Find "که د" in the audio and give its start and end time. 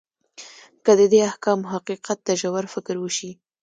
0.85-1.01